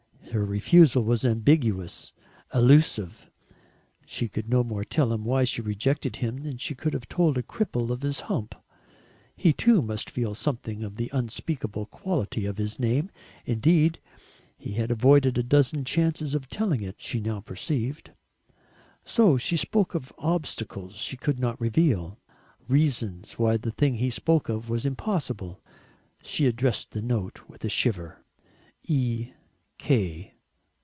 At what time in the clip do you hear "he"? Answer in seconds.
9.35-9.51, 14.57-14.71, 23.95-24.09